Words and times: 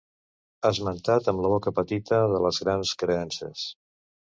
Esmentat 0.69 1.29
amb 1.33 1.43
la 1.43 1.51
boca 1.53 1.75
petita 1.81 2.23
de 2.33 2.41
les 2.47 2.61
grans 2.65 2.95
creences. 3.05 3.71